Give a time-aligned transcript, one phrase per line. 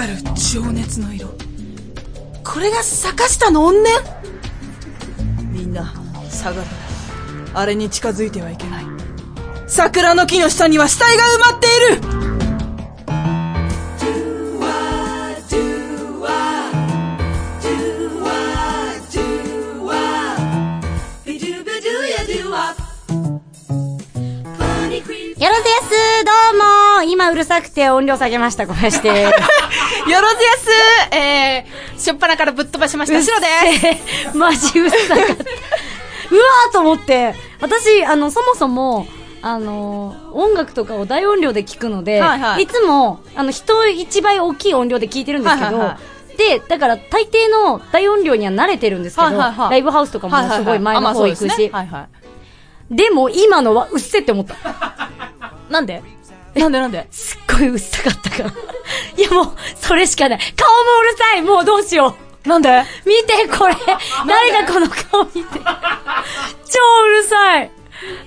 [0.00, 1.28] がる情熱の色。
[2.42, 3.92] これが坂下の怨念？
[5.52, 5.92] みんな、
[6.30, 6.68] 下がる。
[7.52, 8.84] あれに近づいてはいけない。
[9.66, 11.70] 桜の木の下には死体が埋まってい
[12.14, 12.20] る
[25.40, 26.58] よろずやすどう
[26.98, 29.32] も今うるさくて音量下げました、ごめんして。
[30.10, 30.52] よろずや
[31.10, 31.14] す。
[31.14, 33.22] えー、しょっぱなからぶっ飛ばしました。
[33.22, 33.46] 白で
[34.32, 34.36] す。
[34.36, 35.24] マジうるさかった。
[35.24, 39.06] うわーと思って、私、あの、そもそも、
[39.42, 42.64] あの、音楽とかを大音量で聞くので、はいはい。
[42.64, 45.98] いつも、あの、人一倍大きい音量で聞いてるんですけど、はいはいは
[46.36, 49.70] で、だから大抵の大音量には慣れてるんですけど、はいはいはい。
[49.72, 52.08] ライブハウスとかもすごい前の方行くし、はいは
[52.90, 52.94] い。
[52.94, 54.56] でも今のはうっせって思った。
[55.70, 56.02] なんで？
[56.54, 57.06] なんでなんで？
[57.12, 58.52] すっごいうっさかったから。
[59.16, 60.38] いやもう、それしかない。
[60.56, 62.84] 顔もうるさいもうどうしようなんで？
[63.04, 63.74] 見て、これ。
[64.26, 65.58] 誰がこの顔見て。
[65.60, 67.70] 超うるさい。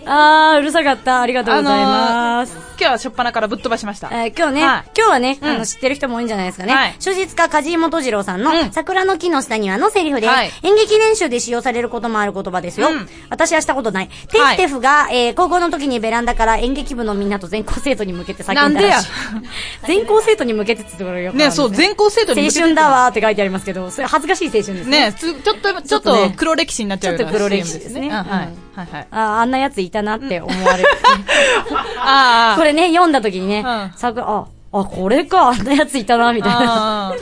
[0.06, 1.22] あー、うるさかった。
[1.22, 2.54] ありがとうございます。
[2.56, 4.10] 今日はしょっぱなからぶっ飛ばしました。
[4.12, 6.74] えー今日ね、はい今日はね、うんあの、知ってる人も多いんじゃないですかね。
[6.74, 12.90] はい小説家梶井本次郎さんの、うん桜の木の下にはのセリフで、はい演劇練習で使用されることもある言葉ですよ。
[12.90, 14.10] うん私はしたことない。
[14.30, 19.12] テフテフが、えー高校の時にベランダから演劇部のみんなと全校生徒に向けて叫んだらしい。
[19.12, 19.54] なんでや
[19.88, 22.90] 全校生徒に向けてって言ってこれよね、そう、全校生徒に青向けて春だ。
[22.90, 25.00] わーって書いてありますけど、それ恥ずかしい青春ですね。
[25.08, 28.22] ね、つちょっと、ちょっとねと黒歴史になっちゃうようなちょっと黒歴史ですねはい。
[28.22, 28.26] う
[28.60, 29.08] んはいはい。
[29.12, 30.90] ああ、あんなやついたなって思われる。
[32.02, 32.56] ああ。
[32.58, 37.14] これね、読んだ時にね、うんさくあ、あ、これか、あんなやついたな、みたいな。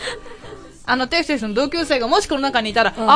[0.85, 3.09] あの、テフテフの同級生がもしこの中にいたら、んあー、あ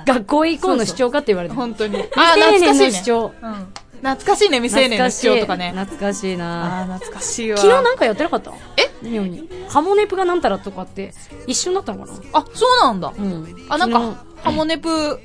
[0.05, 1.59] 学校以降の主張かって言われてる。
[1.59, 1.97] 本当に。
[2.15, 3.33] あ、懐かしい主張。
[3.41, 3.73] うん。
[4.01, 5.73] 懐かしいね、未成年の主張とかね。
[5.75, 7.57] 懐かしいなあー、懐かしいわ。
[7.57, 8.51] 昨日なんかやってなかった？
[8.77, 8.89] え？
[9.07, 9.47] 妙に。
[9.69, 11.13] ハモネプがなんたらとかって
[11.45, 12.19] 一緒になったのかな？
[12.33, 13.13] あ、そうなんだ。
[13.15, 13.65] うん。
[13.69, 15.19] あ、なんか、ハモネプ、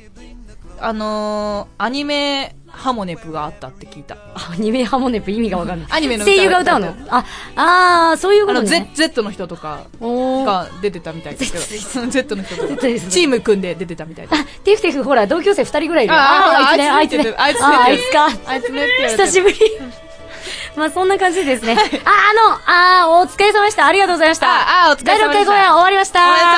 [0.81, 4.17] あのー、アニメハモネプがあったって聞いた。
[4.35, 5.89] アニメハモネプ意味がわかんない。
[5.91, 6.95] アニメの歌声優が歌うの？
[7.09, 7.25] あ、
[7.57, 8.91] あー、そういうこあの、とね。
[8.95, 9.81] Z、Z の人とか。
[10.01, 11.59] が出てたみたいですけ
[12.01, 14.41] ど、Z の人とか、チーム組んで出てたみたいです。
[14.43, 16.21] あ、テフテフほら、同級生二人ぐらいいるよ。
[16.21, 17.35] あーあいつね、ああいつね。
[17.39, 18.29] あいつねああいつか。
[18.47, 19.57] あいつね 久しぶり。
[20.77, 21.75] まあそんな感じですね。
[22.05, 23.87] あ、あの、あー、お疲れ様でした。
[23.87, 24.47] ありがとうございました。
[24.49, 26.29] ああお疲れ様でした第6回公演終わりました。
[26.29, 26.57] おめでとうご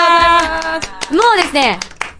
[0.63, 1.15] ざいます。
[1.15, 1.79] もうですね、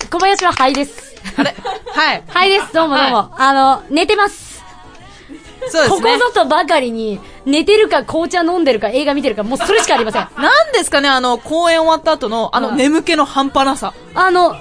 [0.09, 1.08] 小林は灰です。
[1.39, 1.55] あれ？
[1.87, 2.23] はい。
[2.27, 2.73] 灰です。
[2.75, 3.31] どうもどうも。
[3.39, 4.59] あの、寝てます。
[4.59, 5.35] こ
[5.65, 6.19] こそうですね。
[6.19, 10.29] ぞとばかりに、寝てるか紅茶飲んでるか映画見てるか、もうそれしかありません。
[10.37, 13.93] なんですかね、あの、公演終わった後の、あの、うん眠気の半端なさ。
[14.15, 14.57] あの、な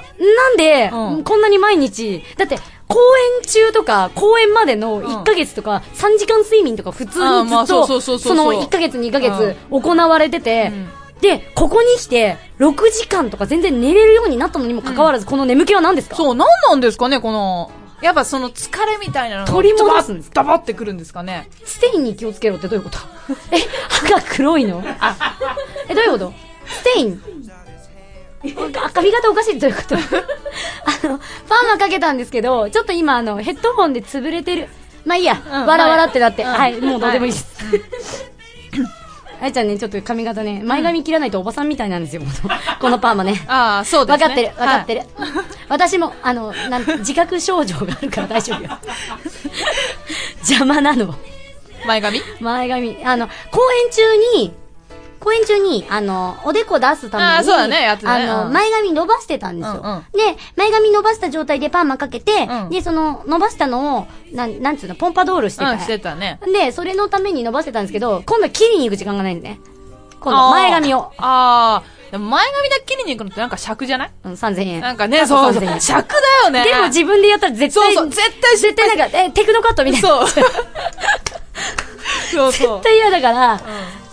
[0.50, 3.00] んで、うんこんなに毎日、だって、公
[3.42, 10.90] 演中とか、公演までの1ヶ月とか、3時間睡眠とか普通にずっと、その1ヶ月2ヶ月行われててうん、
[11.22, 16.16] で、ここに来て、6時間とか全然寝れるようになったのにもかかわらず、この眠気は何ですか？
[16.16, 21.50] そう、なんなんですかね、この、やっぱその疲れみたいなのが取り戻すんですダバってくるんですかね。
[21.66, 23.00] ステインに気をつけろってどういうこと？
[23.52, 23.58] え、
[23.90, 24.84] 歯が黒いの？
[25.90, 26.34] え、どういうこと？
[26.68, 27.22] ステイン？
[28.84, 29.96] あ髪型おかしいどういうこと？
[29.98, 30.00] あ
[31.08, 31.18] の、
[31.50, 34.68] パーマかけたんですけど、ちょっと今あの、ヘッドホンで潰れてる。
[35.06, 36.44] まあいいや、うんわらわらってなって。
[36.44, 37.48] ははいい、もうどうでもいいです。
[39.40, 42.22] あいちゃんね、ちょっと髪型ね、前髪切らないとおばさんみたいなんですよ、
[42.82, 43.44] このパーマね。
[43.48, 44.24] ああ、そうですね。
[44.24, 45.02] わかってる、わかってる。
[45.02, 45.08] る。
[45.70, 48.78] 私も、あの、なん、自覚症状があるから大丈夫よ。
[50.42, 51.14] 邪魔なの。
[51.86, 52.22] 前髪？
[52.40, 54.02] 前髪、あの、公演中
[54.38, 54.54] に、
[55.28, 59.82] 公演中に、あの、おでこ出すために、あーそうだねやつねあの、うん前髪伸ばしてたんですよ。
[59.84, 65.72] うんうんで、前髪伸ばした状態でパーマかけて、うんで、その、伸ばしたのを、なん、なんつうの、ポンパドールしてた。
[65.72, 66.40] うん、してたね。
[66.46, 69.60] で、それのために伸ばしてたんですけど、今度は切りに行く時間がないんですね。
[70.22, 71.12] 今度、前髪を。
[71.18, 71.98] ああ。
[72.12, 74.12] でも前髪だけ切りに行くのってなんか尺じゃない？
[74.24, 74.80] うん、3000円。
[74.82, 75.82] なんかね、そうそう3000円。
[75.82, 76.64] 尺だよね。
[76.64, 80.08] でも自分でやったら絶対、そうそう絶対絶対なんか、え、テクノカットみたいな。
[80.10, 80.28] そう。
[82.32, 82.82] そうそう 絶。
[82.84, 83.60] 対嫌だから、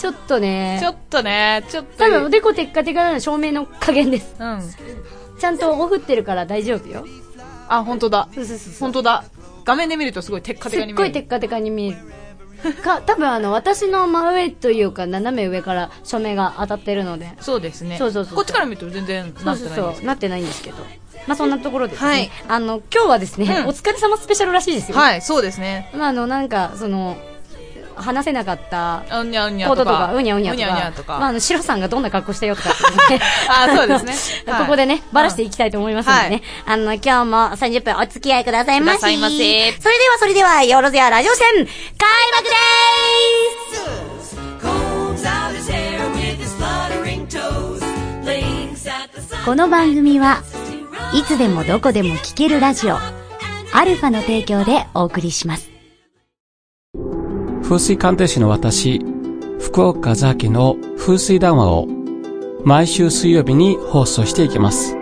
[0.05, 1.97] ちょっとね、ちょっとね、ちょっと。
[1.97, 4.37] 多分おでこテッカテカなの照明の加減です。
[4.39, 4.61] うん。
[5.41, 7.07] ちゃんとオフってるから大丈夫よ。
[7.69, 8.29] あ、本当だ。
[8.35, 8.75] そうそうそうそう。
[8.81, 9.25] 本当だ。
[9.65, 11.05] 画面で見るとすごいテッカテすっカに見える。
[11.05, 12.75] ごいテッカテカに見える。
[12.75, 17.33] か、多分あの、私の真上というか、斜め上から照明が当たってるので。
[17.41, 17.97] そうですね。
[17.97, 20.77] そうそうそうこっちから見ると全然そなうそうそう、ってないんですけなってないんですけど。
[21.27, 22.07] まあそんなところですね。
[22.11, 24.95] はいあの、今日はですね、うんお疲れ様スペシャルらしいですど。
[24.95, 25.01] よ。
[25.01, 25.91] はい、そうですね。
[25.95, 27.17] まああの、なんか、その、
[27.97, 31.19] 話せなかったうにゃうにゃこととか、うにゃうにゃとうにゃうにゃか、とか。
[31.19, 32.69] まあ、あの、シロさんがどんな格好したよとか
[33.11, 34.15] ね あそうですね
[34.53, 36.43] はい ここでね、ばらしていきたいと思いますのでね。
[36.67, 39.31] はいあの、今日も30分お付き合いくださいませそれでは、
[40.19, 42.55] それでは、よろずやラジオ戦、開幕でー
[44.23, 44.25] す.
[49.45, 50.43] この番組は
[51.13, 55.74] いつでもどこでも聴けるラジオ、アルファの提供でお送りします。
[57.65, 59.01] 風水鑑定士の私、
[59.59, 61.89] 福岡ザキの風水談話を
[62.63, 64.95] 毎週水曜日に放送していきます。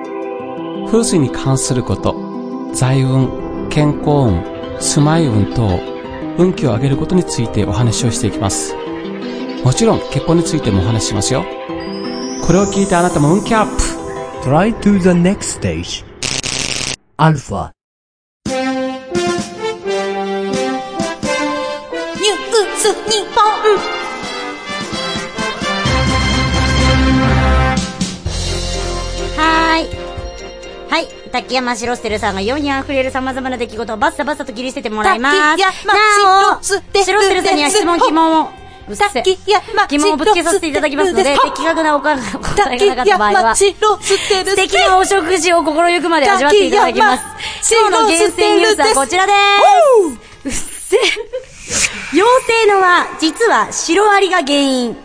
[0.87, 2.14] 風水に関すること、
[2.73, 4.44] 財運、健康運、
[4.81, 5.81] 住まい運等、
[6.38, 8.76] 運気を上げることについてお話をしていきます。
[9.65, 11.44] もちろん結婚についてもお話ししますよ。
[12.47, 13.82] これを聞いてあなたも運気アップ
[14.49, 16.05] Try to the next stage.
[17.19, 17.73] Alpha.
[22.88, 23.44] ュース日本
[29.37, 29.88] はーい。
[30.90, 31.08] はい。
[31.31, 35.38] 竹山白ステルさんが世に溢れる様々な出来事をバッサバッサと切り捨ててもらいます。
[35.58, 38.50] 竹山なお、白ステル白ステルさんには質問、疑問を、
[38.88, 43.73] うっせ疑問をぶつけさせていただきますので、的確なお考えが答え竹がなかった場合は素
[44.56, 47.25] 敵なお食事を心ゆくまで味わっていただきます。
[47.73, 50.50] 今日の厳選ニュースはこちらでーす。
[50.50, 50.96] うっせ
[52.12, 54.97] 妖精のは、実はシロアリが原因。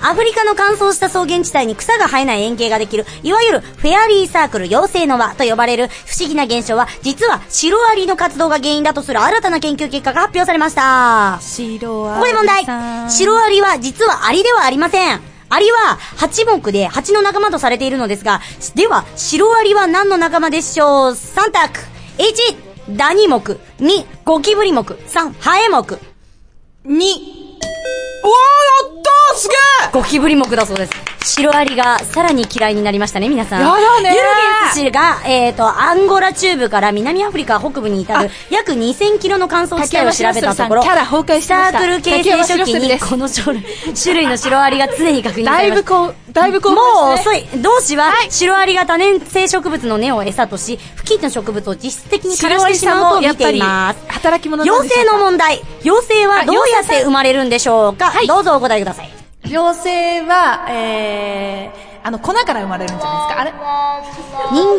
[0.00, 11.38] アフリカの乾燥した草原地帯に草が生えない円形ができる、いわゆるフェアリーサークル妖精の輪と呼ばれる不思議な現象は、実はシロアリの活動が原因だとする新たな研究結果が発表されました。
[11.40, 13.10] 白ここで問題。
[13.10, 15.20] シロアリは実はアリではありません。
[15.48, 18.40] アリは8目で蜂の仲間とされているのですが、
[18.74, 21.80] では、シロアリは何の仲間でしょう ?3 択。
[22.18, 23.36] 1、ダニ目。
[23.36, 24.80] 2、ゴキブリ目。
[24.80, 25.98] 3、ハエ目。
[26.84, 31.14] 二、うわーやったーすげえゴキブリ目だそうです。
[31.24, 33.60] シロアリがさらに嫌いになりましたね、皆さん。
[33.60, 34.28] やだねーユルゲ
[34.68, 45.80] ンス氏が、えっ、と、アンゴラ中部から南アフリカ北部に至る約2000キロの乾燥地帯を調べたところ、キャラ崩壊しサましたークル形成初期にこの種類のシロアリが常に確認さだれました。
[45.80, 47.46] いぶこう、だいぶこう、もう遅い。
[47.62, 54.00] 同氏は、シロアリが多年生植物の根を餌とし、付近の植物を実質的に枯らしてしまうと見ています。
[54.08, 55.62] 働き者妖精の問題。
[55.84, 59.10] 妖精はどうやって生まれるんでしょうか、どうぞお答えください。
[59.46, 63.40] 妖精は、えー、あの、粉から生まれるんじゃないですか？
[63.40, 63.52] あれ？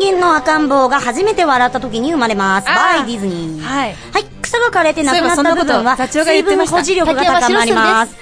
[0.00, 2.66] 人間の赤ん坊が初めて笑った時に生まれます。
[2.66, 3.64] バイディズニー。
[3.64, 4.24] はいはい。
[4.42, 8.16] 草が枯れてなくなった部分は、水分保持力が高まります。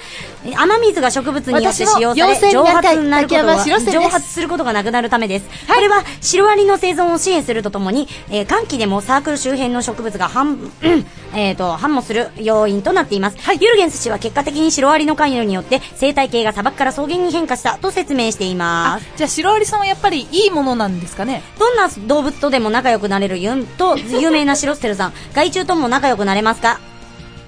[0.45, 5.45] え雨水が植物によって使用され、蒸発になる蒸発することがなくなるためです。
[5.67, 10.53] これは、シロアリの生存を支援するとともに、えー寒気でもサークル周辺の植物が反、う
[10.89, 13.37] んえっと、反応する要因となっています。
[13.59, 19.05] ユルゲンス氏は結果的にシロアリの関与によって、生態系が砂漠から草原に変化したと説明しています。
[19.17, 21.41] じゃあ、シロアリさんはやっぱりいいものなんですかね？
[21.57, 26.79] どんな動物とでも仲良くなれるユンと有名なシロステルさん、害虫とも仲良くなれますか？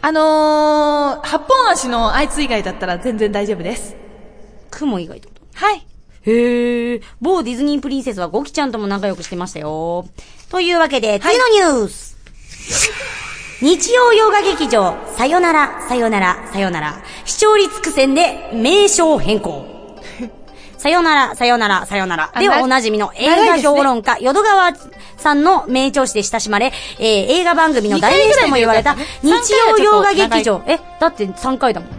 [0.01, 3.95] あのー、八本足のあいつ以外だったら全然大丈夫です。
[4.69, 5.41] 雲以外ってこと？
[5.53, 5.85] はい。
[6.21, 7.01] へえ。
[7.19, 10.07] 某ディズニープリンセスはゴキちゃんとも仲良くしてましたよ。
[10.49, 12.17] というわけで、次のニュース、
[13.61, 17.01] 日曜洋画劇場、さよなら、さよなら、さよなら。
[17.25, 19.76] 視聴率苦戦で名称変更。
[20.77, 22.29] さよなら、さよなら、さよなら。
[22.33, 24.73] あではなおなじみの映画評論家、淀川
[25.17, 30.61] さんの名調子で親しまれ、えー映画番組の代名詞とも言われた、日曜洋画劇場。
[30.67, 31.89] え、だって3回だもん。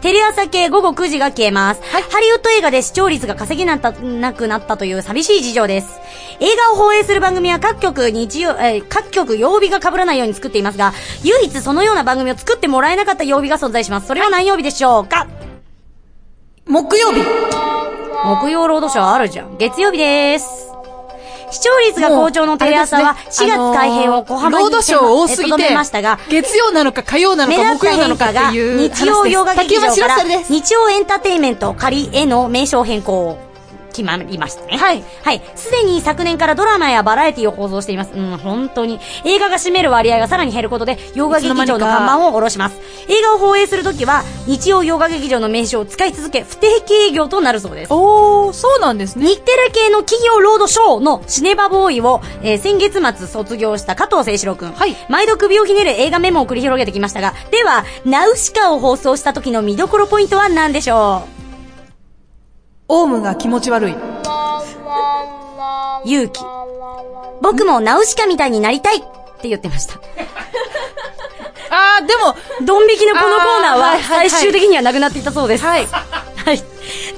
[0.00, 1.80] テレ朝系午後9時が消えます。
[1.82, 5.98] ハリウッド映画で視聴率が稼げなったなくなったという寂しい事情です。
[6.40, 14.06] 映画を放映する番組は各局日曜、えー各局曜日が被らないように作っていますが、唯一そのような番組を作ってもらえなかった曜日が存在します。
[14.06, 15.26] それは何曜日でしょうか、
[16.66, 17.20] 木曜日。
[18.24, 19.58] 木曜ロードショーあるじゃん。
[19.58, 20.46] 月曜日です。
[21.50, 30.24] 視聴率が好調のテレ朝は4月改編を小幅にロードショー多すぎとどてめましたが、月曜なのか火曜なの目か木曜なのかっていう日曜洋画劇場竹から。
[30.24, 33.38] 日曜エンターテインメント仮への名称変更。
[33.94, 34.76] 決まりましたね。
[34.76, 35.04] はい。
[35.22, 35.42] はい。
[35.54, 38.12] すでに昨年からドラマやバラエティを放送しています。
[38.14, 38.98] うん、本当に。
[39.24, 42.76] 映画が占める割合がさらに減ることで、洋画劇場の看板を下ろします。
[43.08, 47.92] 映画を放映するときは、日曜洋画劇場の名称を使い続け、不定期営業となるそうです。
[47.92, 49.26] おー、そうなんですね。
[49.26, 54.72] 日テレ系の企業ロードショーのシネバボーイを、えー先月末卒業した加藤清志郎くん。
[54.72, 61.26] はい毎度首をひねる映画メモを繰り広げてきましたが、では、ナウシカを放送した時の見どころポイントは何でしょ
[62.88, 63.92] オウムが気持ち悪い。
[63.92, 63.96] う
[66.04, 66.40] 勇気。
[67.40, 69.00] 僕もナウシカみたいになりたいっ
[69.40, 69.94] て言ってました。
[71.70, 75.64] あー、でも、ドン引きのこのコーナーは最終的にはなくなっていったそうです。
[75.64, 75.86] はい。
[75.86, 76.62] はい。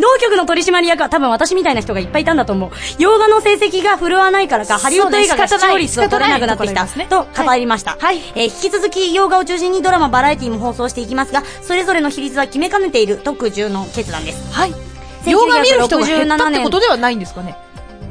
[0.01, 2.71] 同局の取締役は多分私みたいな人がいっぱいいたんだと思う。
[2.99, 6.87] 洋画の成績が振るわないからか、ハリウッド映画が視聴率を取れなくなってきた。
[6.87, 7.97] と語りました。
[8.01, 14.53] はいえー引き続き洋画を中心にドラマ、バラエティも放送していきますが、それぞれの比率は決めかねている特重の決断です。
[14.53, 14.96] はい。
[15.31, 17.57] 洋画見る人が減ったって1967ことではないんですかね。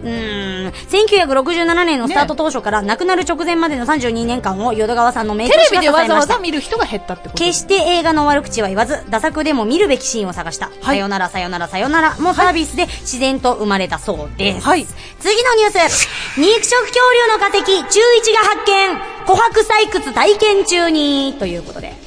[0.03, 0.71] うーん。
[0.71, 6.13] 1967年のスタート当初から亡くなる直前までの32年間を淀川さんの名テ調子が支えレビでわざ。
[6.15, 10.69] わざ見る人が減ったってこと決して映画の悪口は言わず、打作でも見るべきシーンを探した。
[10.81, 14.65] さよならさよならさよならもサービスで自然と生まれたそうです。
[14.65, 14.85] はい
[15.19, 16.07] 次のニュース。
[16.37, 18.93] 肉食恐竜の化石、中1が発見。
[19.25, 21.33] 琥珀採掘体験中に。
[21.39, 22.04] ということで。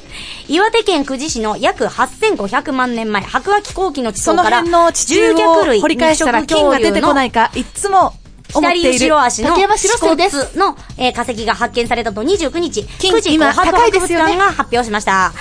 [0.49, 8.13] 岩手県久慈市の約8500万年前、白亜紀後期の地その層から、辺の地中を掘り返したら金が出てこないのか、いつも
[8.47, 10.57] 左後ろ足の竹山白瀬です。
[10.57, 15.33] の、えー化石が発見されたと29日、金富士今高いですよね物館が発表しました。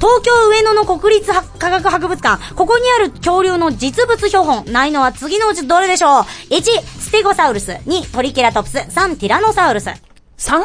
[0.00, 6.62] 東京上野の国立科学博物館、ここにある恐竜の実物標本、ないのは次のうちどれでしょう ?1、
[6.98, 7.70] ステゴサウルス。
[7.86, 8.78] 2、トリケラトプス。
[8.78, 9.90] 3、ティラノサウルス。
[10.38, 10.60] 3?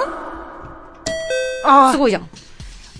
[1.63, 2.27] あすごいじゃん。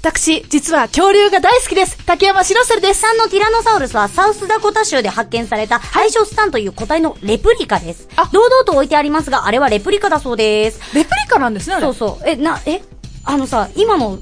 [0.01, 1.95] 私、実は恐竜が大好きです。
[2.07, 3.05] 竹山白瀬です。
[3.05, 8.27] 3のティラノサウルスはサウスダコタ州で発見されたハイショスタンという個体のレプリカですあ。
[8.33, 10.95] 堂々と置いてありますが、あれはレプリカだそうです。
[10.95, 11.83] レプリカなんですね、あれ。
[11.83, 12.27] そうそう。
[12.27, 12.81] え、な、え、
[13.25, 14.17] あのさ、今の、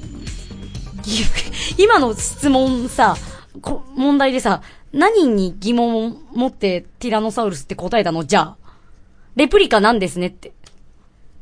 [1.02, 1.24] ぎ
[1.78, 3.16] 今の質問さ、
[3.62, 4.60] こ問題でさ、
[4.92, 8.26] 何に疑問を持ってティラノサウルスって答えたの？
[8.26, 8.56] じゃあ。
[9.34, 10.52] レプリカなんですねって。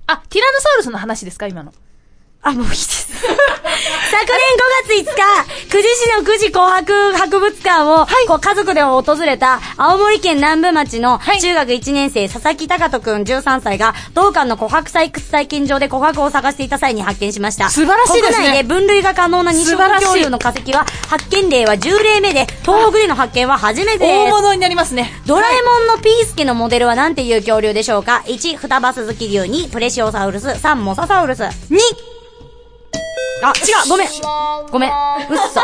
[0.06, 1.74] あ、ティラノサウルスの話ですか、今の。
[2.42, 3.08] あ、もういいです。
[4.10, 17.70] 昨年5月5日、久慈市の久慈紅白博物館を、こう家族で訪れた、青森県南部町の中学1年生、佐々木隆人くん13歳が、同館の琥珀採掘体験場で琥珀を探していた際に発見しました。
[17.70, 24.10] 素晴らしいですね国内で分類が可能な二色恐竜の化石は、発見例は10例目で、東北での発見は初めてです。
[24.10, 25.12] 大物になりますね。
[25.26, 31.42] ドラえもんのピースケのモデルは何ていう恐竜でしょうか ?1、フタバスズキ竜2、プレシオサウルス、3、モササウルス。
[31.42, 31.48] 2!
[33.42, 34.08] あ、違うごめん
[34.70, 34.90] ごめん。
[34.90, 35.60] うっそ。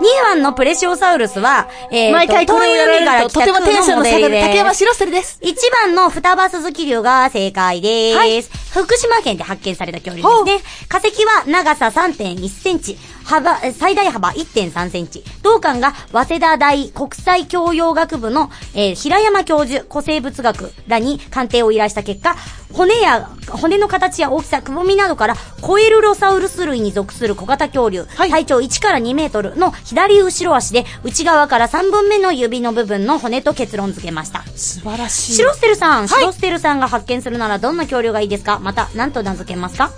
[0.00, 5.38] 2番のプレシオサウルスは、えーと、毎回これをやられると、とてもテンションの下がる竹山白白瀬です。
[5.42, 5.54] 1
[5.84, 8.18] 番の双葉鈴木竜が正解です。
[8.18, 10.70] はい福島県で発見された恐竜ですね。
[10.88, 15.24] 化石は長さ3.1センチ、幅、え最大幅1.3センチ。
[15.42, 22.36] 同館が早稲田大国際教養学部の、えー平山教授、古生物学らに鑑定を依頼した結果、
[22.72, 34.44] 骨や、骨の形や大きさ、くぼみなどから、コエルロサウルス類に属する小型恐竜、はい体長1から2メートルの左後ろ足で、内側から3分目の指の部分の骨と結論付けました。
[34.54, 35.32] 素晴らしい。
[35.34, 38.59] シロステルさん、いシロステルさんが発見するならどんな恐竜がいいですか？
[38.60, 39.90] また、何と名付けますか？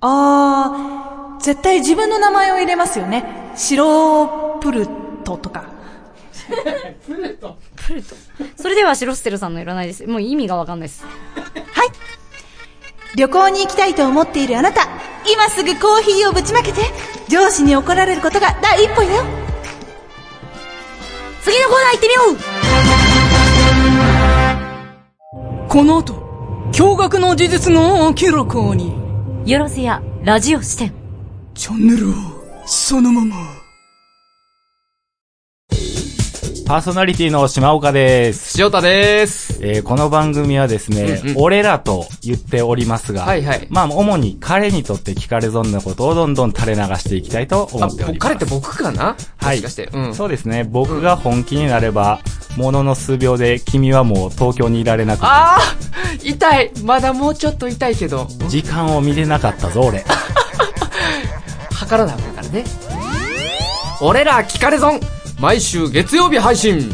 [0.00, 3.52] あー、絶対自分の名前を入れますよね。
[3.56, 4.86] シロプル
[5.24, 5.64] トとか。
[8.56, 10.06] それではシロステルさんのいらないです。
[10.06, 11.04] もう意味がわかんないです。
[11.04, 11.10] は
[11.84, 11.88] い。
[13.16, 14.88] 旅行に行きたいと思っているあなた、
[15.30, 16.80] 今すぐコーヒーをぶちまけて、
[17.28, 19.22] 上司に怒られることが第一歩よ。
[21.42, 22.22] 次のコーナー行ってみよ
[25.66, 26.19] うこの後、
[26.72, 28.94] 驚愕の事実が明らかに。
[29.44, 30.92] よろせや、ラジオ視点。
[31.54, 32.14] チャンネルを、
[32.64, 33.36] そのまま。
[36.66, 38.62] パーソナリティの島岡です。
[38.62, 39.58] 塩田です。
[39.60, 48.28] えーこの番組はですね、うんうん俺らと言っておりますが、はいはいまあ、主に彼にとって聞かれ損なことをどんどん垂れ流していきたいと思あ、っております。
[48.28, 49.16] 彼って僕かな？
[49.38, 49.90] はいもしかして。
[49.92, 50.14] うん。
[50.14, 50.62] そうですね。
[50.62, 52.20] 僕が本気になれば、
[52.56, 55.60] ものの数秒で君はもう東京にいられなくああ
[56.22, 60.04] 痛いまだもうちょっと痛いけど、時間を見れなかったぞ、俺。
[61.72, 62.64] 測らなあかんからね。
[64.00, 65.00] 俺ら聞かれ損
[65.38, 66.90] 毎週月曜日配信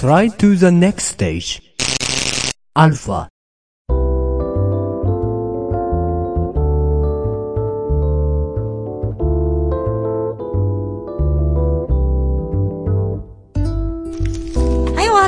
[0.00, 1.62] Try to the next stage.
[2.74, 3.12] Alpha.
[3.12, 3.33] はい、お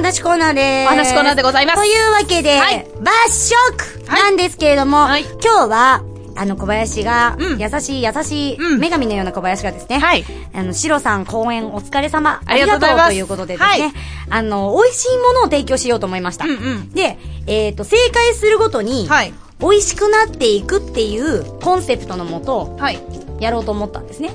[0.06, 0.86] 話コーナーでーす。
[0.86, 6.04] お話コーナーでございますというわけで、はい抜食なんですけれども、はい今日は、
[6.36, 12.40] あの、小林が、うん優しい優しい、うん女神のような小林がですね、はいあの、シロさん公演お疲れ様。
[12.46, 13.92] ありがとうということでですね、はい
[14.30, 16.44] あの、美味しいものを提供しようと思いました。
[16.44, 23.00] うんうんで、えっ、と、正解するごとに、はい美味しくなっていくっていうコンセプトのもと、はい。
[23.40, 24.32] やろうと思ったんですね。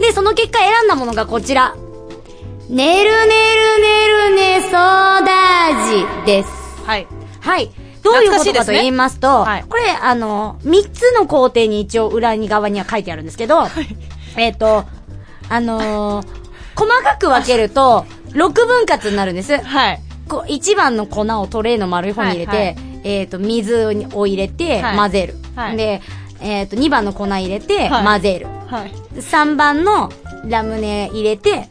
[0.00, 1.76] で、その結果選んだものがこちら。
[2.68, 4.72] ねるねるねるねソー
[5.24, 6.50] ダ味です。
[6.84, 7.06] はい。
[7.40, 7.70] はい。
[8.02, 13.62] どういうこと懐かと言いますと、はいこれ、あの、三つの工程に一応裏に側には書いてあるんですけど、
[14.36, 14.84] えっ、と、
[15.48, 16.42] あのー
[16.74, 19.56] 細かく分けると、6分割になるんです。
[19.58, 20.00] はい。
[20.28, 25.34] こう1番の粉をトレーの丸い方に入れて、はいはいえっ、と、水を入れてはい混ぜる。
[25.54, 26.00] はいで、
[26.40, 28.46] えっ、と、2番の粉入れてはい混ぜる。
[28.66, 28.90] はい。
[29.16, 30.10] 3番の
[30.46, 31.68] ラムネ入れて、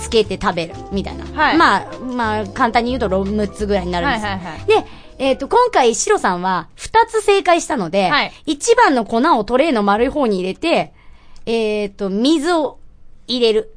[0.00, 0.74] つけて食べる。
[0.92, 1.24] みたいな。
[1.24, 4.24] はいまあ、まあ、簡単に言うと6つぐらいになるんです。
[4.24, 4.86] はいはいはいで、
[5.18, 10.92] えっ、と、今回、シロさんは2つ正解したので、はい1番の粉をトレーの丸い方に入れて、
[11.46, 12.78] えっ、と、水を
[13.26, 13.70] 入れる。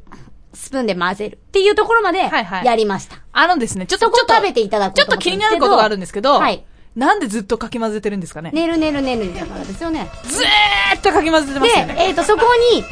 [0.54, 1.36] スプーンで混ぜる。
[1.36, 3.20] っていうところまではいはいやりました。
[3.32, 6.66] あのですね、ちょっと、ちょっと食べていただこうちょっと気になることがあるんですけど、はい。
[6.96, 8.50] なんでずっとかき混ぜてるんですかね？
[8.52, 10.10] ねるねるねるだからですよね。
[10.24, 11.96] ずーっとかき混ぜてますよで、ね。
[12.00, 12.42] えっ、と、そこ
[12.74, 12.88] に、テ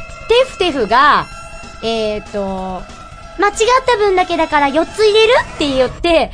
[0.48, 1.26] フテフが、
[1.82, 2.82] えっ、と、
[3.38, 3.54] 間違っ
[3.86, 6.30] た分だけだから4つ入れるって言って、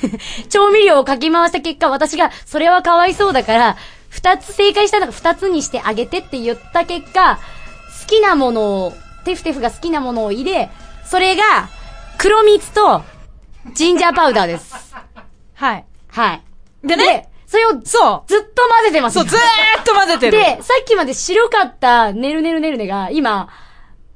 [0.50, 3.76] 調味料をかき回した結果、私が、それはかわいそうだから、
[4.12, 8.92] 2つ正解したのが2つにしてあげてって言った結果、好きなものを、
[9.24, 10.70] テフテフが好きなものを入れ、
[11.04, 11.42] それが、
[12.18, 13.02] 黒蜜と、
[13.74, 14.94] ジンジャーパウダーです。
[15.54, 15.84] はい。
[16.08, 16.42] はい。
[16.84, 18.42] でね、それをずそっと混
[18.84, 19.10] ぜてまう。
[19.10, 19.14] す。
[19.14, 20.38] そう、ずーっと混ぜてる。
[20.38, 23.48] で、さっきまで白かったねるねるねるねが、今、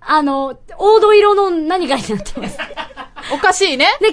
[0.09, 2.57] あの、黄土色の何かになってます。
[2.59, 2.65] で、
[3.35, 3.87] おかしいね。
[4.01, 4.13] 完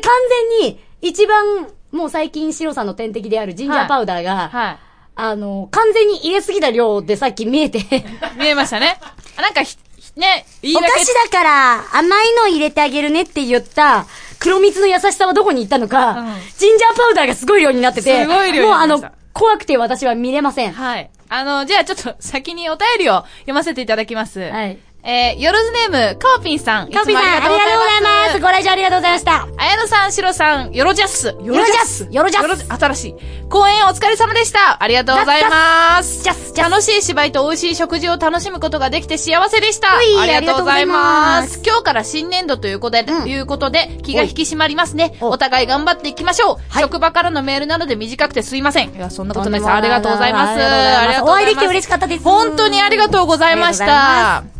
[0.60, 4.80] 全に、一番、もう最近白さんの天敵であるジンジャーパウダーが、は
[5.16, 7.84] あの、完全に入れすぎた量でさっき見えて、い。
[8.40, 9.00] 見えましたね。
[9.38, 14.08] あなんかひ、ひね、いいお菓子だから甘いの入れてあげるねって言った、
[14.40, 20.74] 黒蜜の優しさはどこに行ったのか、うんジンジャーパウダーがすごい量になってて、すごい量にもうあの怖くて私は見れません。
[20.74, 21.10] はい。
[21.30, 24.40] あの、じゃあちょっと先にお便りを読ませていただきます。
[24.40, 24.78] はい。
[25.06, 26.92] えー、よろずネーム、カオピンさん。
[26.92, 28.40] カピさん、ありがとうございます。
[28.40, 29.48] ご来場ありがとうございました。
[29.58, 31.28] あやのさん、しろさん、よろジャス。
[31.28, 33.16] よろジャスよろジャス新しい。
[33.50, 34.82] 公演お疲れ様でした。
[34.82, 36.24] ありがとうございます。
[36.24, 39.98] ジャスジャス楽しい芝居と美味しい食事を楽しむことができて幸せでした。
[39.98, 41.44] ありがとうございま。
[41.44, 45.18] す今日から新年度ということで、うんいうことで、気が引き締まりますね。
[45.20, 46.56] おお互い頑張っていきましょう。
[46.70, 48.96] はい職場からのメールなので短くてすいません。
[48.96, 49.70] いや、そんなことないです。
[49.70, 50.52] ありがとうございます。
[50.52, 54.53] ありがとうございますお会いできて嬉しかったです本当にありがとうございました。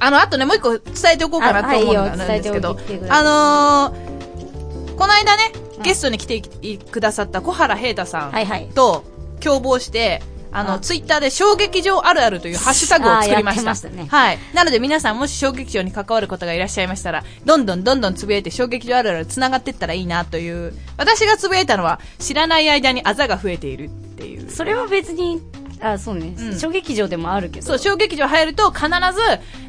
[0.00, 0.82] あの、あとね、もう一個伝
[1.14, 2.76] えておこうかなと思うんですけど、
[3.08, 8.66] あのー、この間ね、ゲストに来てくださった小原平太さはいはい。
[8.66, 9.04] んと
[9.40, 13.74] 共謀して、あの、あツイッターで衝撃場あるあるというハッシュタグを作りました。
[13.74, 14.38] したねはい。
[14.54, 24.50] なので皆さんもし衝撃場に関わる方がいらっしゃいましたら、どんどんどんどんつぶやいて衝撃場あるある繋がっていったらいいなという、私がつぶやいたのは、知らない間にあざが増えているっていう。
[24.50, 25.42] それは別に、
[25.80, 26.34] あ、そうね。
[26.38, 27.66] うん小劇場でもあるけど。
[27.66, 28.90] そう、小劇場入ると必ず、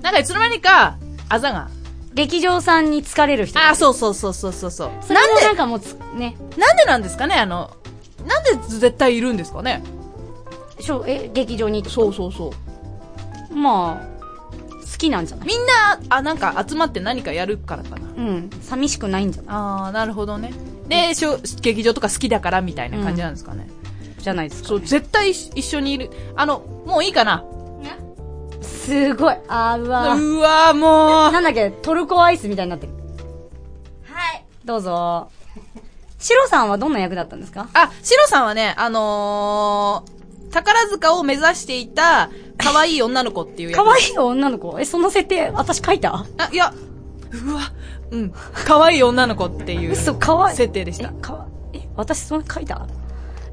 [0.01, 1.69] なんかいつの間にか、あざが。
[2.13, 3.59] 劇場さんに疲れる人。
[3.59, 5.13] あ、そうそうそうそうそうそう。
[5.13, 6.35] なんでなんかもうつ、ね。
[6.57, 7.71] なんでなんですかねあの、
[8.25, 9.83] なんで絶対いるんですかね？
[10.79, 11.83] しょえ、劇場に。
[11.87, 12.51] そうそうそ
[13.51, 13.55] う。
[13.55, 15.47] まあ、好きなんじゃない？
[15.47, 18.07] みんな、あ、なんか集まって何かやるからかな。
[18.15, 18.49] うん。
[18.61, 19.55] 寂しくないんじゃない？
[19.55, 20.53] あー、なるほどね。
[20.87, 23.69] で、しょ劇場とか好きだからみたいな感じなんですかね。
[24.19, 26.09] じゃないですか、そう、絶対一一緒にいる。
[26.35, 27.43] あの、もういいかな。
[28.61, 29.35] すごい。
[29.47, 31.31] あーうわーうわーもう。
[31.31, 32.93] なんだっけ、トルコアイスみたいになってる。
[34.03, 34.45] はい。
[34.65, 35.29] どうぞ。
[36.17, 37.69] シロさんはどんな役だったんですか？
[37.73, 40.18] あ、シロさんはね、あのー、
[40.51, 44.79] 宝塚を目指していた、可愛い女の子っていう役可愛い女の子？
[44.79, 46.25] え、その設定、私書いた？
[46.37, 46.73] あ、いや、
[47.31, 47.61] うわ、
[48.11, 48.33] うん。
[48.65, 50.57] 可愛い女の子っていう嘘、可愛い。
[50.57, 51.21] 設定でしたえ、。
[51.21, 52.87] かわ、え、私そんな書いた？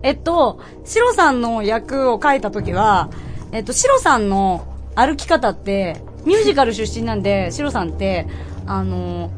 [0.02, 3.10] えっと、シロさんの役を書いたときは、
[3.52, 8.26] えっと、シロさんの歩き方って、ミュージカル出身なんで、 シロさんって、
[8.66, 9.30] あの、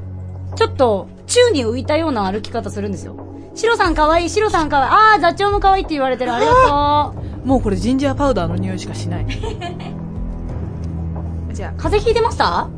[0.57, 3.17] ちょっと、宙に浮いたような歩き方するんですよ。
[3.59, 7.47] シロさん可愛い、シロさん可愛い、あー、座長も可愛いって言われてる、ありがとう。
[7.47, 9.27] もうこれジンジャーパウダーの匂いしかしない。
[11.53, 12.45] じゃ風邪ひいてました？
[12.47, 12.69] あ、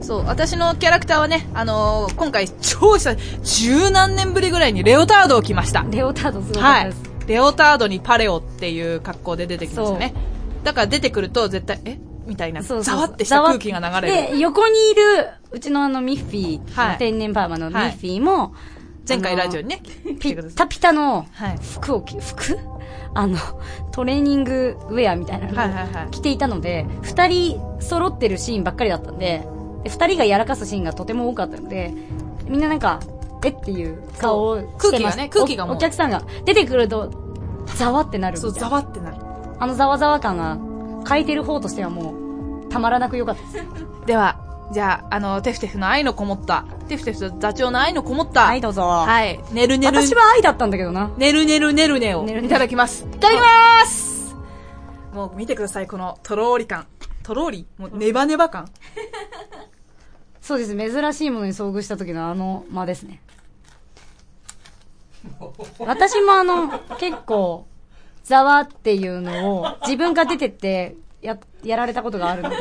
[0.00, 5.84] そう、私のキャラクターはね、あのー今回超久々、十何年ぶりぐらいにレオタードを着ました。
[5.90, 7.02] レオタードすごかっはいたです。。
[7.26, 10.14] レオタードにパレオっていう格好で出てきましたね。
[10.64, 11.98] だから出てくると絶対、え？
[12.26, 14.32] みたいな、そうざわってした空気が流れる。
[14.32, 18.54] で、横にいる、うちのあのミッフィー、はい天然パーマのミッフィーも、
[19.08, 21.58] 前回ラジオにね、来ピッタピタのはい。
[21.58, 22.58] 服を着、服？
[23.14, 23.38] あの、
[23.90, 29.46] トレーニングウェアみたいなのを着ていたので、二人揃ってるシーンばっかりだったんで、
[29.82, 31.94] で二人がやらかすシーンがとても多かったので、
[32.46, 33.00] みんななんか、
[33.44, 33.60] えっ？
[33.60, 35.74] ていう顔をしてました空気がね空気がもう。
[35.76, 37.10] おお客さんが出てくると、
[37.76, 38.60] ざわってなるそ、いうな。
[38.60, 39.16] ざわってなる。
[39.58, 40.58] あのざわざわ感が、
[41.08, 42.12] 書いてる方としてはも
[42.66, 44.06] う、たまらなく良かったです。
[44.06, 44.38] では、
[44.70, 48.82] じゃあ、あの、テフテフの愛のこもった、テフテフと座長の愛のこもった、はい、どうぞ。
[48.82, 51.08] はい、ねるねる、私は愛だったんだけどな。
[51.16, 53.04] ねるねるねるねをいただきます。
[53.04, 54.36] いただきます
[55.14, 56.86] もう見てください、このとろーり感。
[57.22, 57.66] とろり？
[57.78, 58.68] もうネバネバ感
[60.40, 60.76] そうです。
[60.76, 63.22] 珍しいものに遭遇した時のあの間ですね。
[65.78, 67.66] 私もあの、結構、
[68.22, 72.56] ざわっていうのを自分が出てって、や、やられたことがあるので。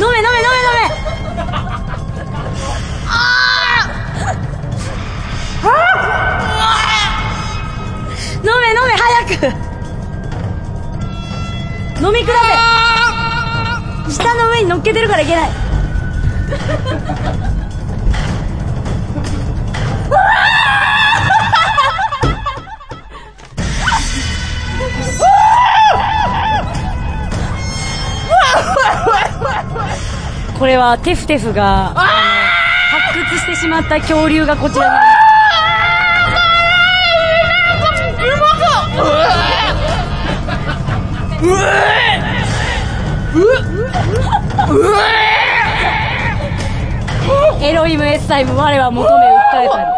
[0.00, 0.88] 飲め飲め飲め飲め。
[8.42, 9.44] 飲め飲め早く。
[12.02, 12.32] 飲み比べ。
[14.10, 15.50] 舌の上に乗っけてるからいけない。
[30.60, 34.98] これはテフテフが発掘してしまった恐竜がこちらに。
[47.66, 49.18] エロイムエッサイム我は求め訴
[49.62, 49.88] えたり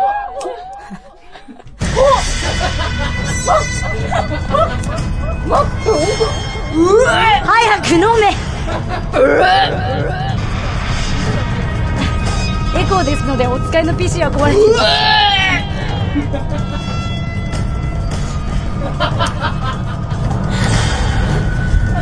[7.45, 8.33] 早く飲め
[10.29, 10.32] エ
[12.85, 14.85] コーですのでお使いの PC は壊れています。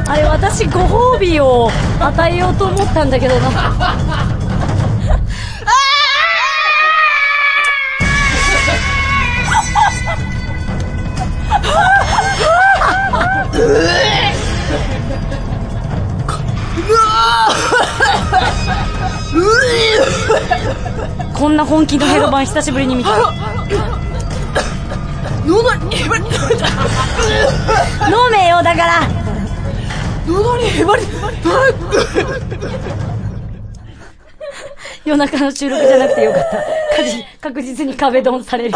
[0.11, 3.51] あれ私ご褒美を与えようと思ったんだけどな
[21.35, 23.11] こんな本気のヘロバン久しぶりに見た。
[25.47, 26.31] 喉にへばり飲
[28.33, 29.09] めよだから。
[30.27, 31.05] 喉にへばり
[35.05, 36.57] 夜中の収録じゃなくてよかった。
[36.97, 38.75] 確実確実に壁ドンされる。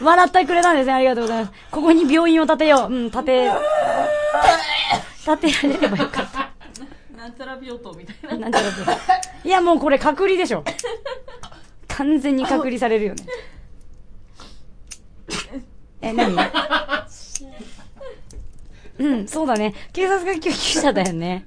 [0.00, 0.92] 笑ってくれたんですね。
[0.94, 1.52] ありがとうございます。
[1.70, 2.92] ここに病院を建てよう。
[2.92, 3.50] うん建て
[5.24, 6.39] 建てられればよかった
[7.20, 8.38] なんちゃら病棟みたいな。
[8.38, 8.98] なんちゃら病
[9.44, 10.64] いやもうこれ隔離でしょ。
[11.88, 13.26] 完全に隔離されるよね。
[16.00, 16.34] え何？
[18.98, 19.74] うんそうだね。
[19.92, 21.46] 警察が救急車だよね。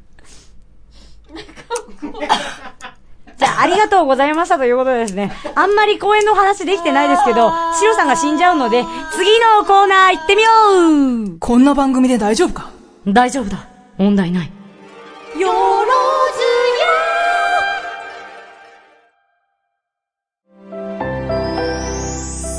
[3.36, 5.31] じゃあ、ありがとうございましたということでですね。
[5.55, 10.49] あんまり公演の話できてないですけど、シロさんが死んじゃうので、次のコーナー行ってみよ
[11.33, 11.39] う。
[11.39, 12.69] こんな番組で大丈夫か？
[13.07, 13.67] 大丈夫だ。
[13.97, 14.51] 問題ない。
[15.39, 15.56] よろず
[16.80, 16.86] や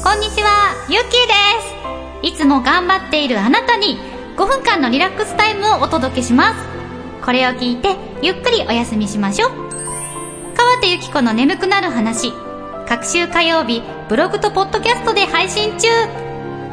[0.03, 1.35] こんにちは、ゆきで
[2.25, 2.35] す。
[2.35, 3.97] いつも頑張っているあなたに
[4.37, 6.67] 5分間のリラックスタイムをお届けします。
[7.25, 9.51] これを聞いてゆっくりお休みしましょう。
[10.57, 12.33] 川手ゆき子の眠くなる話。
[12.89, 15.87] 各週火曜日、ブログとポッドキャストで配信中。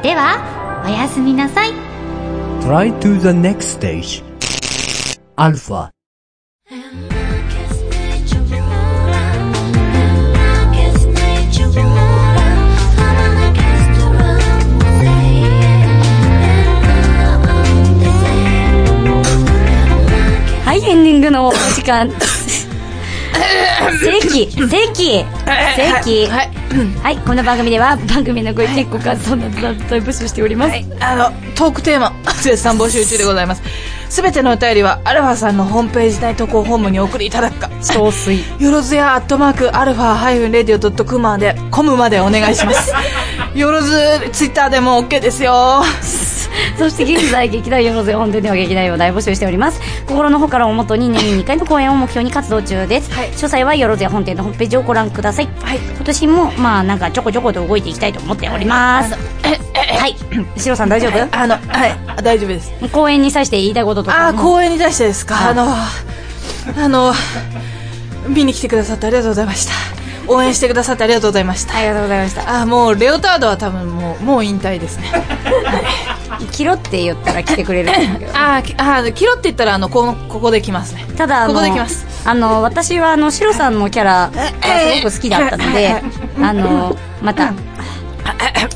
[0.01, 1.69] では、おやすみなさい。
[2.61, 4.30] Try to the next stage.
[5.37, 5.91] Alpha.
[6.69, 7.21] Thank
[20.71, 22.09] はい、エンディングのお時間。
[23.99, 25.25] 正規、正規、
[25.75, 26.27] 正規。
[27.03, 30.75] はい、この番組では番組のご意見、ご感想などなど募集しております。
[31.01, 33.61] あの、トークテーマ、 絶賛募集中でございます。
[34.11, 38.41] すべてのお便りは、アルファさんのホームページ内投稿ホームにお送りいただくか、総水。
[38.59, 42.91] よろずやアットマーク、アルファハイフンレディオドットコムまで、コムまでお願いします。
[43.55, 45.81] よろず、ツイッターでも OK ですよ。
[46.77, 49.79] そして現在、劇団よろず本店では劇団を大募集しております。
[50.07, 53.09] 心の方からをもとに年に2回の公演を目標に活動中です。
[53.11, 55.49] 詳細はよろずや本店のホームページをご覧ください。
[55.95, 59.13] 今年も、まあなんかちょこちょこと動いていきたいと思っております。
[59.13, 60.15] はい。
[60.57, 61.27] シロさん大丈夫？
[61.37, 62.71] あの、はい、大丈夫です。
[62.91, 64.27] 公演に際して言いたいこととか。
[64.27, 65.49] あー、公演に対してですか？
[65.49, 67.13] あの、あの、
[68.27, 69.73] 見に来てくださってありがとうございました。
[70.27, 71.75] 応援してくださってありがとうございました。
[71.75, 72.41] ありがとうございました。
[72.61, 75.11] あー、もう、レオタードは多分もう、もう引退ですね。
[76.47, 78.31] キロって言ったら来てくれるんだけど。
[78.37, 81.05] あ あー、キロって言ったら、あの、この、ここで来ますね。
[81.17, 82.05] ただあのここで来ます。
[82.23, 86.03] あの私はあのシロさんのキャラがすごく好きだったので
[86.41, 87.51] あのまた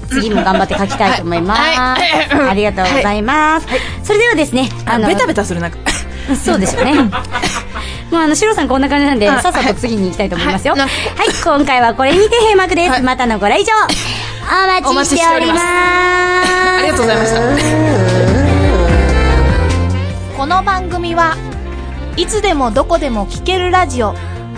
[0.09, 1.61] 次も頑張って書きたいと思います。
[2.49, 3.67] ありがとうございます。
[4.03, 5.77] それではですねあのベタベタするなんか。
[6.43, 6.93] そうでしょうね。
[8.11, 9.43] もうあのシロさんこんな感じなんではい。
[9.43, 10.73] さっさと次に行きたいと思いますよ。
[10.73, 10.89] ははい。
[10.89, 13.01] い今回はこれにて閉幕です。
[13.03, 13.71] またのご来場。
[14.89, 16.24] お待ちしております
[16.85, 17.41] りがとうございました。
[20.37, 21.35] この番組は
[22.15, 24.13] いつでもどこでも聞けるラジオ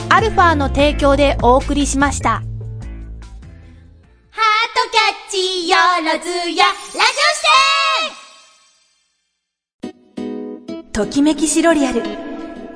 [0.09, 2.29] アルファの提供でお送りしました。
[2.31, 2.43] ハー
[4.75, 7.37] トキャッチよろずやラジオ
[9.85, 9.93] して
[10.91, 12.03] ときめきシロリアル。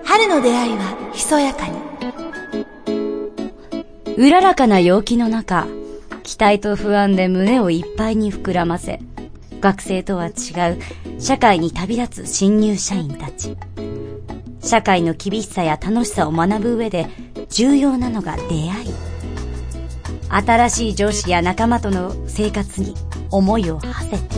[0.04, 1.74] 春の出会いはひそやかに。
[4.18, 5.68] うららかな陽気の中、
[6.24, 9.00] 期待と不安で胸をいっぱいに膨らませ、
[9.62, 10.82] 学生とは違う
[11.21, 13.56] 社会に旅立つ新入社員たち。
[14.63, 17.08] 社会の厳しさや楽しさを学ぶ上で
[17.50, 18.93] 重要なのが出会い。
[20.30, 22.95] 新しい上司や仲間との生活に
[23.30, 24.36] 思いを馳せて。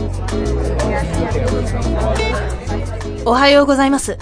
[3.24, 4.18] おはようございます。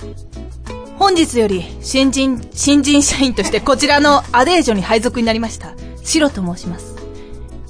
[0.98, 5.74] 本日より新人、新人社員としてこちらのアデージョに配属になりました。
[6.04, 6.91] シロと申します。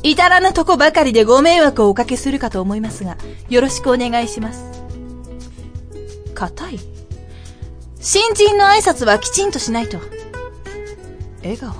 [0.03, 3.17] 至らぬとこばかりでご迷惑をおかけするかと思いますが、
[3.49, 4.65] よろしくお願いします。
[6.35, 6.81] 硬い
[8.01, 9.99] 新人の挨拶はきちんとしないと。
[11.43, 11.73] 笑顔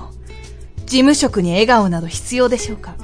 [0.85, 2.95] 事務職に笑顔など必要でしょうか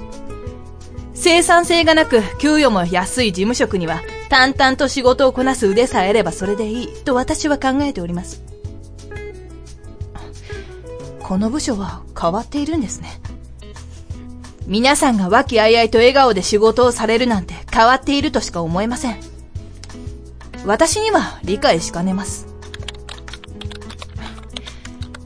[1.13, 8.41] 生産性がなく、給与も安い事務職には、淡々と仕事をこなす腕さえあればそれでいい、と私は考えております。
[11.19, 13.19] この部署は変わっているんですね。
[14.65, 19.19] 皆さんが和気あいあいと笑顔で仕事をされるなんて変わっているとしか思えません。
[20.65, 22.47] 私には理解しかねます。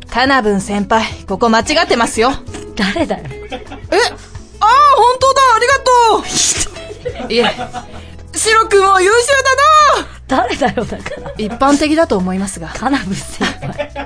[0.10, 2.32] カナブン先輩、ここ間違ってますよ。
[2.76, 3.24] 誰だよ。
[3.26, 3.50] え
[4.60, 6.24] ああ、本当だありがと
[7.28, 7.46] ういえ、
[8.36, 11.32] シロ君は優秀だな誰だよ、だから。
[11.38, 12.68] 一般的だと思いますが。
[12.68, 13.92] カナブ先輩。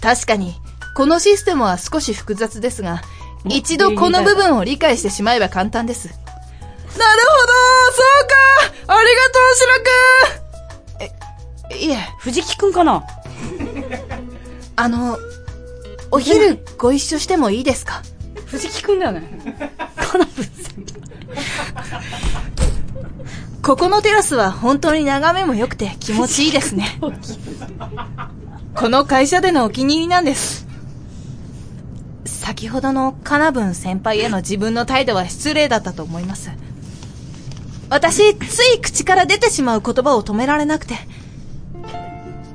[0.00, 0.54] 確かに、
[0.98, 3.02] このシステムは少し複雑ですが、
[3.44, 6.08] 一度この部分を理解してしまえば簡単です。
[6.08, 6.98] なるほ
[7.46, 7.52] ど
[7.92, 8.02] そ
[8.88, 9.64] うかありがとう、シ
[11.70, 11.98] ロ君え、いえ。
[12.18, 13.04] 藤木くんかな？
[14.74, 15.16] あの、
[16.10, 18.02] お昼ご一緒してもいいですか？
[18.46, 19.56] 藤木くんだよね。
[19.96, 20.52] カナブ先
[23.62, 26.98] ここのテラスは本当に眺めも良くて気持ちいいですね。
[28.74, 30.66] この会社でのお気に入りなんです。
[32.48, 36.50] 先ほどのカナブン先輩への自分の態度は失礼だったと思います。
[37.90, 40.94] 私、つい口から出てしまう言葉を止められなくて。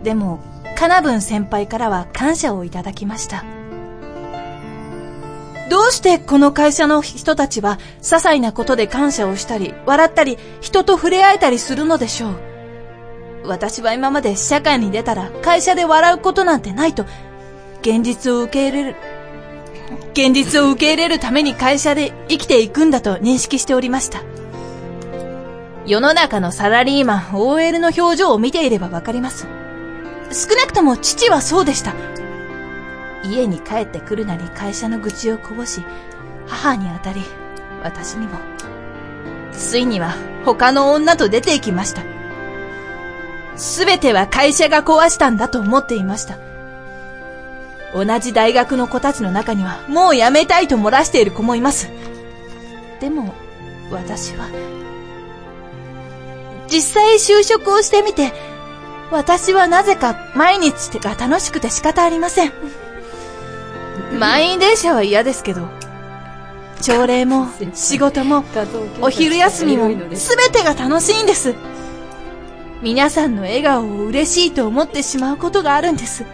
[0.01, 0.39] でも、
[0.75, 3.45] カナブン先輩からは感謝をいただきました。
[5.69, 13.47] どうしてこの会社の人たちは些細なことで感謝をしたり、笑ったり、人と触れ合えたりするのでしょう？
[13.47, 17.05] 私は今まで社会に出たら会社で笑うことなんてないと、
[17.81, 18.95] 現実を受け入れる、
[20.13, 24.21] 現実を受け入れるために会社で生きていくんだと認識しておりました。
[25.87, 29.47] 世の中のサラリーマン、OL の表情を見ていればわかります。
[30.31, 31.93] 少なくとも父はそうでした。
[33.23, 35.83] 家に帰ってくるなり会社の愚痴をこぼし、
[36.47, 37.21] 母にあたり、
[37.81, 38.37] 私にも。
[39.51, 42.03] ついには他の女と出て行きました。
[43.55, 46.52] すべては会社が壊したんだと思っていました。
[47.93, 51.89] 同じ大学の子たちの中にはもう辞めたいと漏らしている子もいます。
[52.99, 53.33] でも、
[53.91, 54.47] 私は、
[56.67, 58.33] 実際就職をしてみて、
[59.11, 62.51] 私はなぜか毎日が楽しくて仕方ありません。
[64.17, 65.67] 満員電車は嫌ですけど、
[66.81, 68.43] 朝礼も仕事も
[69.01, 71.53] お昼休みも全てが楽しいんです。
[72.81, 76.25] 皆さんの笑顔を嬉しいと思ってしまうことがあるんです。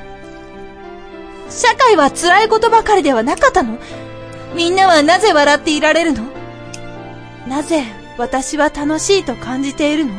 [1.50, 3.78] 社会は辛いことばかりではなかったの？
[4.56, 6.24] みんなはなぜ笑っていられるの？
[7.48, 7.84] なぜ
[8.18, 10.14] 私は楽しいと感じているの？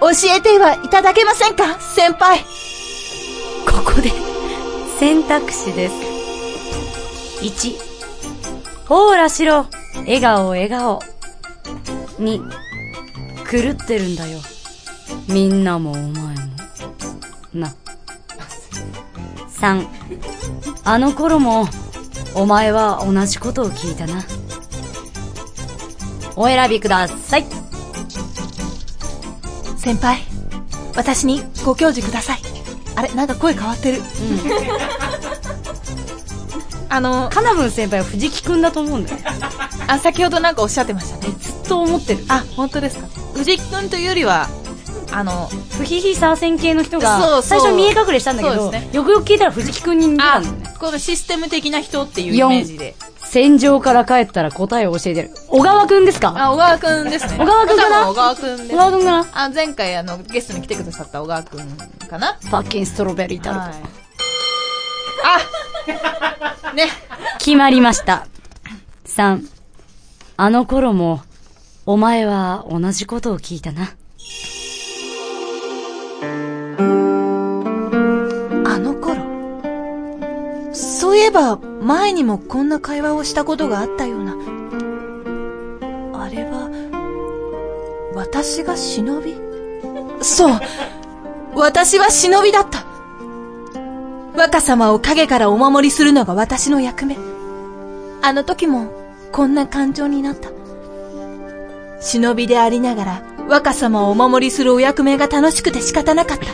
[0.00, 2.38] 教えてはいただけませんか先輩？
[3.66, 4.10] ここで
[4.98, 5.94] 選択肢です。
[7.42, 7.76] 1、
[8.86, 9.66] ほーらしろ、
[10.06, 11.00] 笑顔笑顔。
[12.18, 12.38] 2、
[13.50, 14.38] 狂ってるんだよ。
[15.28, 16.34] みんなもお前も。
[17.54, 17.74] な。
[19.60, 19.86] 3、
[20.84, 21.68] あの頃も、
[22.34, 24.22] お前は同じことを聞いたな。
[26.36, 27.44] お選びください。
[29.76, 30.20] 先輩、
[30.94, 32.38] 私にご教授ください。
[32.94, 34.02] あれ、なんか声変わってる。
[36.90, 39.18] あの、カナブン先輩は藤木くんだと思うんだよ。
[39.88, 41.34] あ、先ほどなんかおっしゃってましたね。
[41.38, 42.24] ずっと思ってる。
[42.28, 43.06] あ、本当ですか。
[43.34, 44.48] 藤木くんというよりは、
[45.18, 52.94] あの、不ヒヒサーセン系の人が、最初見え隠れしたんだけど、ねよくよく聞いたら藤木くんに似てたあんだよね。、このシステム的な人っていうイメージで。
[53.24, 55.30] 戦場から帰ったら答えを教えてる。
[55.48, 56.32] 小川くんですか？
[56.36, 57.36] あ、小川くんですね。
[57.36, 58.08] 小川くんかな？
[58.08, 58.70] 小川くんです。
[58.72, 59.26] 小川くんかな？
[59.34, 61.76] あ、前回あの、ゲストに来てくださった小川くん
[62.08, 62.38] かな？
[62.50, 63.60] パッキンストロベリータルト。
[63.62, 63.74] はい。
[66.70, 66.86] あね。
[67.38, 68.28] 決まりました。
[69.04, 69.46] 3、
[70.36, 71.20] あの頃も、
[71.86, 73.90] お前は同じことを聞いたな。
[81.28, 84.32] えば、前にもこんな会話をしたことがあったような。
[84.32, 86.68] あれは、
[88.14, 89.36] 私が忍び？
[90.20, 90.60] そう。
[91.54, 92.84] 私は忍びだった。
[94.36, 97.16] 若様を影からお守りするのが私の役目。
[98.22, 98.92] あの時も、
[99.32, 100.50] こんな感情になった。
[102.00, 106.46] 忍びでありながら、若様をお守りするお役目が楽しくて仕方なかった。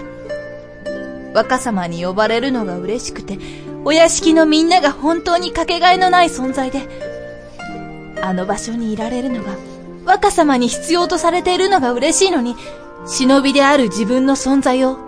[1.34, 3.38] 若様に呼ばれるのが嬉しくて、
[3.85, 6.88] お屋敷のみんなが本当にかけがえのない存在で、
[8.23, 9.57] あの場所にいられるのが、
[10.07, 12.57] 若様に必要とされているのが嬉しいのに、
[13.07, 14.99] 忍びである自分の存在を、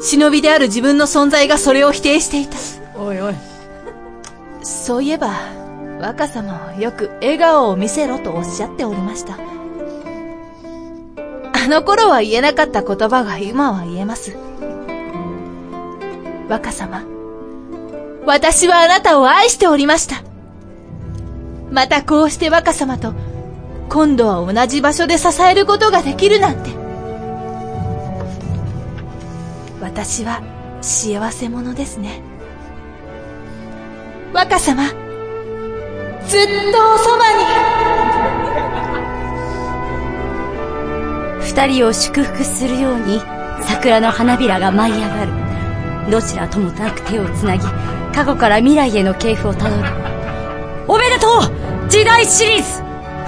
[0.00, 2.56] 忍びである自分の存在がそれを否定していた。
[2.98, 3.34] おいおい。
[4.62, 5.34] そういえば、
[6.00, 9.38] 若様はよく笑顔を見せろとおっしゃっておりました。
[11.52, 14.34] あの頃は言えなかった言葉が今は言えます。
[16.48, 17.04] 若様、
[18.30, 20.22] 私はあなたを愛しておりました。
[21.72, 23.12] またこうして若様と、
[23.88, 26.70] 今度は同じ場所で支えることができるなんて。
[29.80, 30.42] 私は
[30.80, 32.22] 幸せ者ですね。
[34.32, 34.92] 若様、ずっ
[36.72, 37.44] とおそばに。
[41.40, 43.20] 二人を祝福するように、
[43.62, 45.32] 桜の花びらが舞い上がる。
[46.12, 47.64] どちらともなく手をつなぎ、
[48.14, 50.10] 過去から未来への系譜をたどる。
[50.88, 52.82] おめでとう時代シリーズ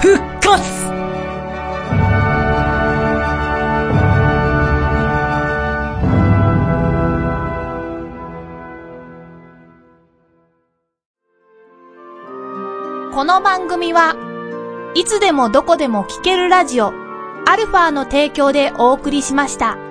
[0.05, 0.61] 復活
[13.13, 14.17] この番組は
[14.95, 16.91] いつでもどこでも聞けるラジオ
[17.45, 19.82] アルファの提供でお送りしました。